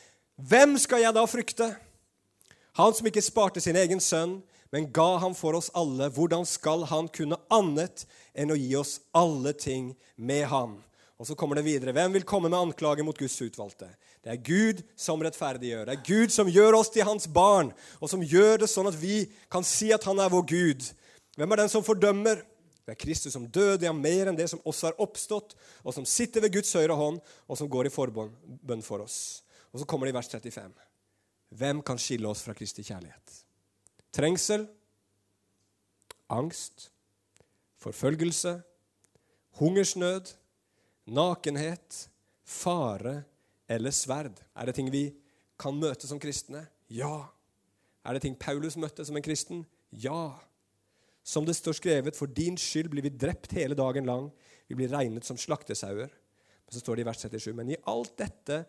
[0.41, 1.69] Hvem skal jeg da frykte?
[2.81, 4.41] Han som ikke sparte sin egen sønn,
[4.75, 8.03] men ga ham for oss alle, hvordan skal han kunne annet
[8.35, 10.81] enn å gi oss alle ting med ham?
[11.21, 11.95] Og så kommer det videre.
[11.95, 13.87] Hvem vil komme med anklage mot Guds utvalgte?
[14.25, 15.87] Det er Gud som rettferdiggjør.
[15.87, 18.99] Det er Gud som gjør oss til hans barn, og som gjør det sånn at
[18.99, 20.89] vi kan si at han er vår Gud.
[21.39, 22.43] Hvem er den som fordømmer?
[22.85, 26.05] Det er Kristus som døde, ja, mer enn det som også har oppstått, og som
[26.09, 29.19] sitter ved Guds høyre hånd, og som går i forbønn for oss.
[29.73, 30.75] Og så kommer det i vers 35.
[31.55, 33.39] Hvem kan skille oss fra Kristi kjærlighet?
[34.15, 34.67] Trengsel,
[36.31, 36.91] angst,
[37.81, 38.59] forfølgelse,
[39.59, 40.35] hungersnød,
[41.07, 42.09] nakenhet,
[42.45, 43.23] fare
[43.69, 44.41] eller sverd.
[44.55, 45.09] Er det ting vi
[45.61, 46.67] kan møte som kristne?
[46.93, 47.31] Ja.
[48.05, 49.65] Er det ting Paulus møtte som en kristen?
[49.91, 50.37] Ja.
[51.25, 54.29] Som det står skrevet, for din skyld blir vi drept hele dagen lang.
[54.69, 56.13] Vi blir regnet som slaktesauer.
[56.69, 58.65] Så står det i vers 37.: Men i alt dette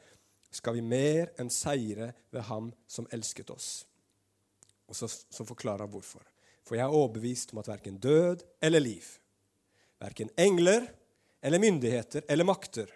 [0.56, 3.86] skal vi mer enn seire ved Ham som elsket oss.
[4.88, 6.24] Og så, så forklarer han hvorfor.
[6.66, 9.06] For jeg er overbevist om at verken død eller liv,
[10.02, 10.88] verken engler
[11.46, 12.90] eller myndigheter eller makter,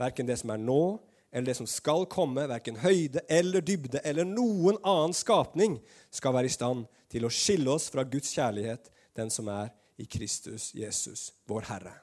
[0.00, 0.98] verken det som er nå
[1.32, 5.78] eller det som skal komme, verken høyde eller dybde eller noen annen skapning,
[6.10, 10.06] skal være i stand til å skille oss fra Guds kjærlighet den som er i
[10.08, 11.94] Kristus Jesus, vår Herre.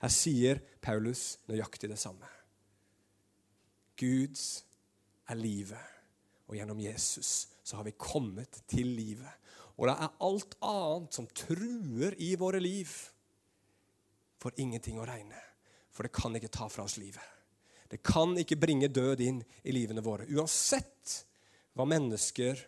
[0.00, 2.28] Her sier Paulus nøyaktig det samme.
[4.00, 4.62] Guds
[5.28, 5.96] er livet,
[6.48, 9.28] og gjennom Jesus så har vi kommet til livet.
[9.76, 12.90] Og det er alt annet som truer i våre liv,
[14.40, 15.38] for ingenting å regne.
[15.92, 17.22] For det kan ikke ta fra oss livet.
[17.90, 20.28] Det kan ikke bringe død inn i livene våre.
[20.30, 21.16] Uansett
[21.74, 22.60] hva mennesker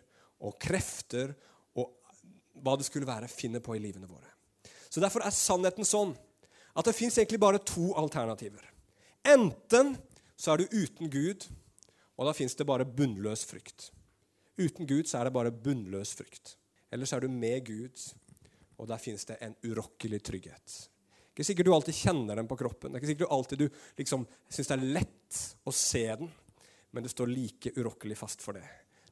[0.43, 1.33] og krefter
[2.61, 4.29] hva det skulle være, finner på i livene våre.
[4.89, 6.13] Så Derfor er sannheten sånn
[6.73, 8.65] at det fins egentlig bare to alternativer.
[9.25, 9.95] Enten
[10.35, 11.45] så er du uten Gud,
[12.17, 13.89] og da fins det bare bunnløs frykt.
[14.59, 16.55] Uten Gud så er det bare bunnløs frykt.
[16.93, 17.97] Eller så er du med Gud,
[18.77, 20.75] og der fins det en urokkelig trygghet.
[21.33, 22.93] Det er ikke sikkert du alltid kjenner den på kroppen.
[22.93, 26.29] Det er ikke sikkert du alltid du liksom syns det er lett å se den,
[26.93, 28.67] men du står like urokkelig fast for det.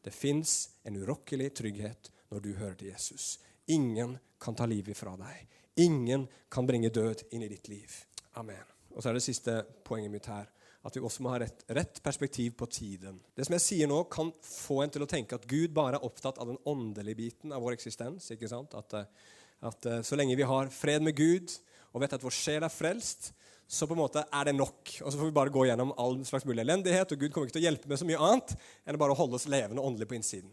[0.06, 3.39] Det fins en urokkelig trygghet når du hører til Jesus.
[3.72, 5.48] Ingen kan ta livet fra deg.
[5.84, 7.94] Ingen kan bringe død inn i ditt liv.
[8.39, 8.63] Amen.
[8.96, 10.50] Og så er det siste poenget mitt her.
[10.82, 13.20] At vi også må ha rett, rett, perspektiv på tiden.
[13.38, 16.08] Det som jeg sier nå, kan få en til å tenke at Gud bare er
[16.08, 18.32] opptatt av den åndelige biten av vår eksistens.
[18.34, 18.74] ikke sant?
[18.74, 19.30] At, eh,
[19.70, 21.54] at eh, så lenge vi har fred med Gud
[21.91, 23.30] og vet at vår sjel er frelst,
[23.72, 24.89] så på en måte er det nok.
[25.04, 27.60] Og så får vi bare gå gjennom all slags mulig elendighet, og Gud kommer ikke
[27.60, 30.17] til å hjelpe med så mye annet enn å bare holde oss levende åndelig på
[30.17, 30.52] innsiden.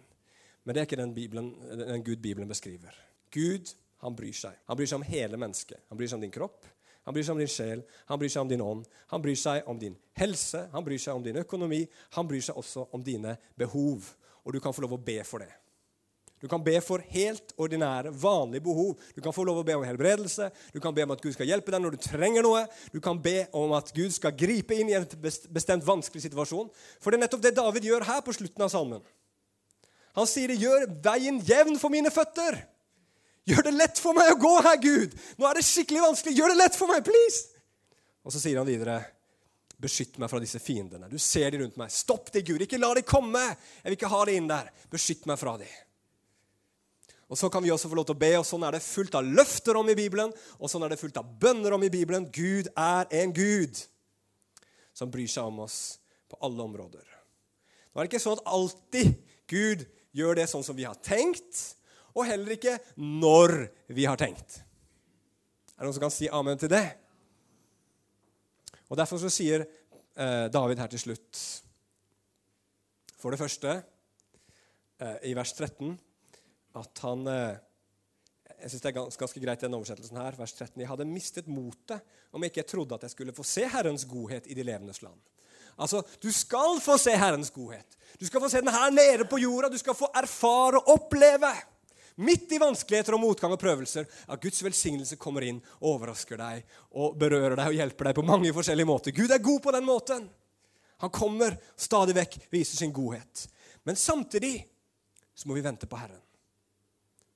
[0.65, 2.97] Men det er ikke den, Bibelen, den Gud Bibelen beskriver.
[3.35, 4.59] Gud han bryr seg.
[4.69, 5.81] Han bryr seg om hele mennesket.
[5.91, 6.67] Han bryr seg om din kropp,
[7.09, 8.89] han bryr seg om din sjel, han bryr seg om din ånd.
[9.09, 11.87] Han bryr seg om din helse, han bryr seg om din økonomi.
[12.19, 14.11] Han bryr seg også om dine behov.
[14.45, 15.49] Og du kan få lov å be for det.
[16.39, 18.93] Du kan be for helt ordinære, vanlige behov.
[19.17, 20.51] Du kan få lov å be om helbredelse.
[20.75, 22.67] Du kan be om at Gud skal hjelpe deg når du trenger noe.
[22.93, 25.09] Du kan be om at Gud skal gripe inn i en
[25.49, 26.69] bestemt vanskelig situasjon.
[27.01, 29.01] For det er nettopp det David gjør her på slutten av salmen.
[30.17, 32.59] Han sier 'Gjør veien jevn for mine føtter'.
[33.49, 35.15] Gjør det lett for meg å gå her, Gud!
[35.39, 36.37] Nå er det skikkelig vanskelig.
[36.37, 37.49] Gjør det lett for meg, please!
[38.25, 39.01] Og så sier han videre,
[39.79, 41.91] 'Beskytt meg fra disse fiendene.' Du ser de rundt meg.
[41.91, 42.61] Stopp de, Gud!
[42.61, 43.45] Ikke la de komme!
[43.83, 44.73] Jeg vil ikke ha de inn der.
[44.91, 45.69] Beskytt meg fra de.
[47.29, 49.15] Og Så kan vi også få lov til å be, og sånn er det fullt
[49.15, 50.33] av løfter om i Bibelen.
[50.59, 52.25] Og sånn er det fullt av bønner om i Bibelen.
[52.33, 53.77] Gud er en Gud
[54.97, 57.05] som bryr seg om oss på alle områder.
[57.93, 59.13] Nå er det ikke sånn at alltid
[59.49, 59.85] Gud
[60.17, 61.77] gjør det sånn som vi har tenkt,
[62.17, 64.61] og heller ikke når vi har tenkt.
[65.77, 66.87] Er det noen som kan si amen til det?
[68.89, 71.41] Og Derfor så sier eh, David her til slutt
[73.19, 73.77] For det første,
[75.03, 75.93] eh, i vers 13,
[76.79, 77.59] at han eh,
[78.59, 80.81] jeg synes det er ganske, ganske greit den oversettelsen her, vers 13.
[80.83, 82.03] Jeg hadde mistet motet
[82.35, 85.19] om jeg ikke trodde at jeg skulle få se Herrens godhet i de levendes land.
[85.79, 87.97] Altså, Du skal få se Herrens godhet.
[88.21, 89.69] Du skal få se den her nede på jorda.
[89.69, 91.53] Du skal få erfare og oppleve,
[92.17, 96.65] midt i vanskeligheter og motgang og prøvelser, at Guds velsignelse kommer inn overrasker deg
[96.99, 99.15] og berører deg og hjelper deg på mange forskjellige måter.
[99.15, 100.27] Gud er god på den måten.
[100.99, 103.47] Han kommer stadig vekk, viser sin godhet.
[103.87, 104.67] Men samtidig
[105.35, 106.19] så må vi vente på Herren,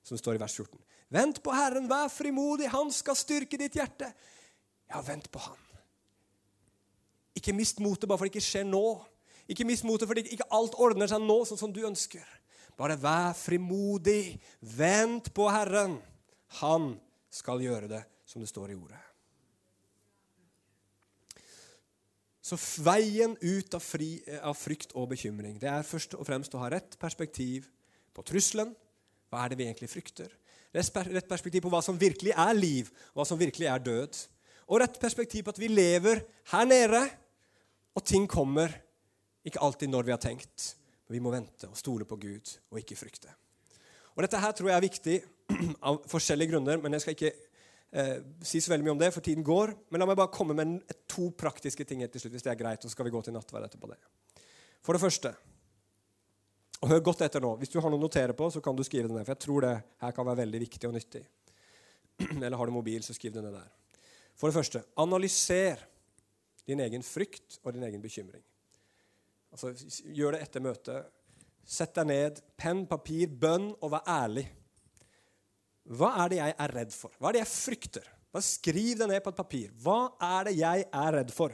[0.03, 0.75] som står i vers 14.
[1.13, 4.09] Vent på Herren, vær frimodig, han skal styrke ditt hjerte.
[4.89, 5.59] Ja, vent på Han.
[7.43, 8.87] Ikke mist motet bare fordi det ikke skjer nå.
[9.51, 12.23] Ikke mist motet fordi ikke alt ordner seg nå sånn som du ønsker.
[12.79, 14.37] Bare vær frimodig.
[14.63, 15.97] Vent på Herren.
[16.63, 16.93] Han
[17.33, 19.01] skal gjøre det som det står i ordet.
[22.43, 26.61] Så veien ut av, fri, av, frykt og bekymring det er først og fremst å
[26.63, 27.69] ha rett perspektiv
[28.15, 28.71] på trusselen.
[29.31, 30.31] Hva er det vi egentlig frykter?
[30.73, 34.19] Rett perspektiv på hva som virkelig er liv, hva som virkelig er død.
[34.71, 37.03] Og rett perspektiv på at vi lever her nede,
[37.93, 38.73] og ting kommer
[39.45, 40.73] ikke alltid når vi har tenkt.
[41.07, 43.31] Men vi må vente og stole på Gud og ikke frykte.
[44.15, 45.17] Og Dette her tror jeg er viktig
[45.89, 49.25] av forskjellige grunner, men jeg skal ikke eh, si så veldig mye om det, for
[49.25, 49.73] tiden går.
[49.89, 52.81] Men la meg bare komme med to praktiske ting til slutt, hvis det er greit.
[52.81, 53.99] Og så skal vi gå til nattverd etterpå det.
[54.83, 55.33] For det første
[56.83, 57.53] og Hør godt etter nå.
[57.61, 59.23] Hvis du har noe å notere på, så kan du skrive det ned.
[59.23, 61.21] For jeg tror det her kan være veldig viktig og nyttig.
[62.43, 63.69] Eller har du mobil, så skriv det ned der.
[64.35, 65.79] For det første, analyser
[66.67, 68.43] din egen frykt og din egen bekymring.
[69.53, 69.73] Altså,
[70.15, 71.11] Gjør det etter møtet.
[71.63, 74.47] Sett deg ned, penn, papir, bønn, og vær ærlig.
[75.93, 77.15] Hva er det jeg er redd for?
[77.19, 78.07] Hva er det jeg frykter?
[78.33, 79.71] Bare skriv det ned på et papir.
[79.83, 81.53] Hva er det jeg er redd for?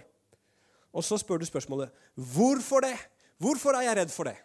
[0.96, 2.96] Og så spør du spørsmålet hvorfor det?
[3.42, 4.38] Hvorfor er jeg redd for det?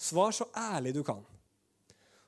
[0.00, 1.20] Svar så ærlig du kan.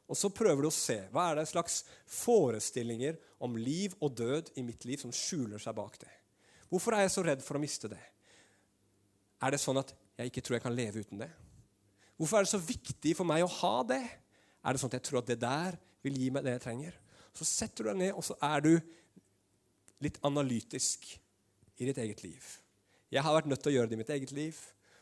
[0.05, 1.81] Og så prøver du å se hva er det slags
[2.11, 6.13] forestillinger om liv og død i mitt liv som skjuler seg bak det.
[6.75, 8.01] Hvorfor er jeg så redd for å miste det?
[9.47, 11.31] Er det sånn at jeg ikke tror jeg kan leve uten det?
[12.19, 14.03] Hvorfor er det så viktig for meg å ha det?
[14.65, 16.97] Er det sånn at jeg tror at det der vil gi meg det jeg trenger?
[17.35, 18.73] Så setter du deg ned, og så er du
[20.03, 21.07] litt analytisk
[21.79, 22.43] i ditt eget liv.
[23.15, 24.59] Jeg har vært nødt til å gjøre det i mitt eget liv,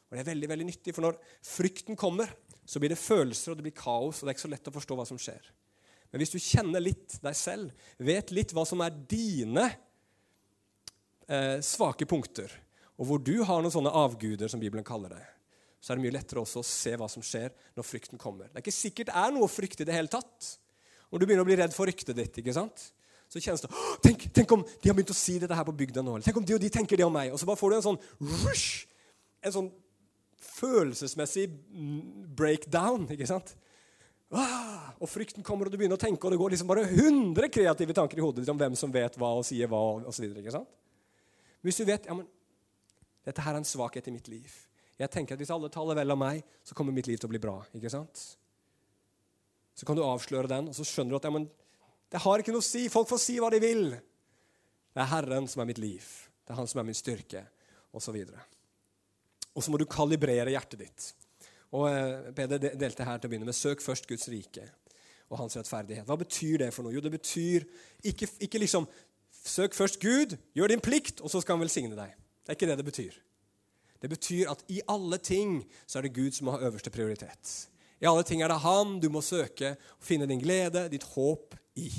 [0.09, 0.93] og det er veldig veldig nyttig.
[0.93, 2.33] For når frykten kommer,
[2.69, 4.75] så blir det følelser, og det blir kaos, og det er ikke så lett å
[4.77, 5.49] forstå hva som skjer.
[6.13, 9.71] Men hvis du kjenner litt deg selv, vet litt hva som er dine
[11.29, 12.53] eh, svake punkter,
[12.99, 15.23] og hvor du har noen sånne avguder, som Bibelen kaller det,
[15.83, 18.47] så er det mye lettere også å se hva som skjer når frykten kommer.
[18.51, 20.53] Det er ikke sikkert det er noe å frykte i det hele tatt.
[21.11, 22.93] Når du begynner å bli redd for ryktet ditt, ikke sant?
[23.33, 23.71] så kjennes det
[24.05, 26.19] tenk, tenk, om de har begynt å si dette her på bygda nå.
[26.21, 27.31] Tenk om de og de tenker det om meg.
[27.33, 28.01] Og så bare får du en sånn
[28.45, 28.85] rush,
[29.41, 29.71] en sånn
[30.59, 31.47] følelsesmessig
[32.37, 33.07] breakdown.
[33.15, 33.55] ikke sant?
[34.33, 37.97] Og frykten kommer, og du begynner å tenke, og det går liksom bare 100 kreative
[37.97, 39.81] tanker i hodet ditt om hvem som vet hva og sier hva.
[40.03, 40.69] og så videre, ikke sant?
[41.63, 42.27] Hvis du vet ja, men
[43.27, 44.51] dette her er en svakhet i mitt liv
[44.99, 47.33] Jeg tenker at Hvis alle taler vel om meg, så kommer mitt liv til å
[47.33, 47.61] bli bra.
[47.75, 48.23] ikke sant?
[49.75, 51.47] Så kan du avsløre den, og så skjønner du at ja, men,
[52.13, 52.85] det har ikke noe å si.
[52.93, 53.87] Folk får si hva de vil.
[54.93, 56.05] Det er Herren som er mitt liv.
[56.45, 57.47] Det er Han som er min styrke,
[57.97, 58.19] osv.
[59.55, 61.09] Og, så må du kalibrere hjertet ditt.
[61.73, 64.69] Og eh, Peder delte her til å begynne med søk først Guds rike
[65.33, 66.05] og hans rettferdighet.
[66.05, 66.93] Hva betyr det for noe?
[66.93, 67.65] Jo, det betyr
[68.11, 68.85] ikke, ikke liksom
[69.43, 72.15] Søk først Gud, gjør din plikt, og så skal han velsigne deg.
[72.43, 73.19] Det er ikke det det betyr.
[74.03, 77.53] Det betyr at i alle ting så er det Gud som har øverste prioritet.
[78.03, 81.55] I alle ting er det Han du må søke og finne din glede, ditt håp
[81.79, 81.91] i.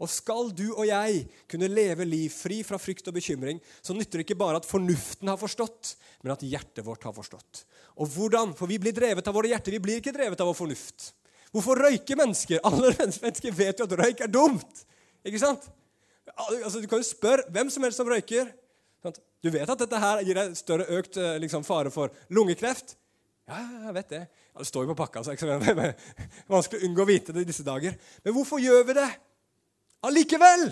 [0.00, 4.20] Og skal du og jeg kunne leve liv fri fra frykt og bekymring, så nytter
[4.20, 7.64] det ikke bare at fornuften har forstått, men at hjertet vårt har forstått.
[8.00, 8.54] Og hvordan?
[8.56, 11.10] For vi blir drevet av våre hjerter, vi blir ikke drevet av vår fornuft.
[11.52, 12.62] Hvorfor røyker mennesker?
[12.68, 14.84] Alle mennesker vet jo at røyk er dumt.
[15.24, 15.68] Ikke sant?
[16.36, 18.50] Altså, du kan jo spørre hvem som helst som røyker.
[19.40, 22.96] Du vet at dette her gir deg større økt eh, liksom, fare for lungekreft?
[23.48, 24.20] Ja, jeg vet det.
[24.52, 25.94] Ja, det står jo på pakka, så det
[26.50, 27.96] vanskelig å unngå å vite det i disse dager.
[28.22, 29.08] Men hvorfor gjør vi det
[30.06, 30.66] allikevel?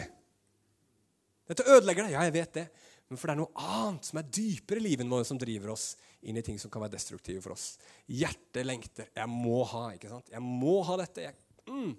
[1.48, 2.12] Dette ødelegger det.
[2.12, 2.66] Ja, jeg vet det.
[3.08, 5.94] Men for det er noe annet som er dypere i livet vårt, som driver oss
[6.28, 7.78] inn i ting som kan være destruktive for oss.
[8.12, 9.08] Hjertet lengter.
[9.16, 10.28] Jeg må ha, ikke sant?
[10.34, 11.24] Jeg må ha dette.
[11.24, 11.38] Jeg,
[11.70, 11.94] mm.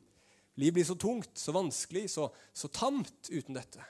[0.59, 3.85] Livet blir så tungt, så vanskelig, så, så tamt uten dette.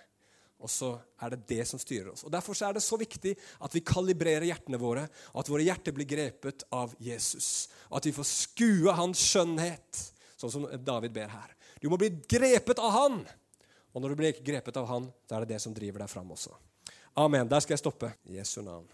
[0.59, 0.91] Og så
[1.23, 2.25] er det det som styrer oss.
[2.27, 3.31] Og Derfor er det så viktig
[3.63, 7.69] at vi kalibrerer hjertene våre, og at våre hjerter blir grepet av Jesus.
[7.87, 10.03] Og at vi får skue hans skjønnhet,
[10.39, 11.55] sånn som David ber her.
[11.79, 13.21] Du må bli grepet av han.
[13.95, 16.35] Og når du blir grepet av han, da er det det som driver deg fram
[16.35, 16.53] også.
[17.19, 17.49] Amen.
[17.49, 18.13] Der skal jeg stoppe.
[18.29, 18.85] Jesu navn.